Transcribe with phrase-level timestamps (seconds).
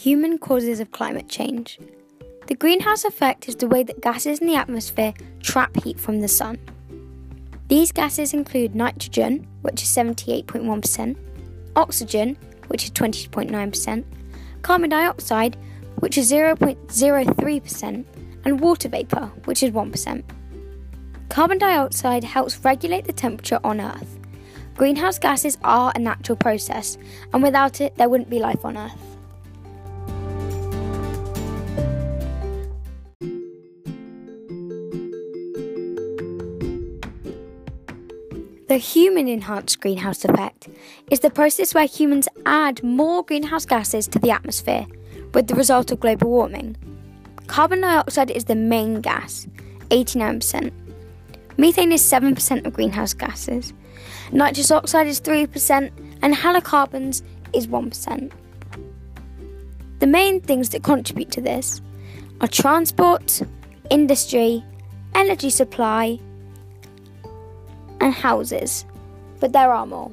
[0.00, 1.78] Human causes of climate change.
[2.46, 6.26] The greenhouse effect is the way that gases in the atmosphere trap heat from the
[6.26, 6.56] sun.
[7.68, 11.16] These gases include nitrogen, which is 78.1%,
[11.76, 12.38] oxygen,
[12.68, 14.04] which is 20.9%,
[14.62, 15.58] carbon dioxide,
[15.96, 18.04] which is 0.03%,
[18.46, 20.24] and water vapour, which is 1%.
[21.28, 24.18] Carbon dioxide helps regulate the temperature on Earth.
[24.76, 26.96] Greenhouse gases are a natural process,
[27.34, 29.09] and without it, there wouldn't be life on Earth.
[38.70, 40.68] The human enhanced greenhouse effect
[41.10, 44.86] is the process where humans add more greenhouse gases to the atmosphere,
[45.34, 46.76] with the result of global warming.
[47.48, 49.48] Carbon dioxide is the main gas,
[49.88, 50.70] 89%.
[51.56, 53.72] Methane is 7% of greenhouse gases.
[54.30, 55.90] Nitrous oxide is 3%,
[56.22, 58.32] and halocarbons is 1%.
[59.98, 61.82] The main things that contribute to this
[62.40, 63.42] are transport,
[63.90, 64.64] industry,
[65.16, 66.20] energy supply,
[68.10, 68.84] and houses,
[69.38, 70.10] but there are more.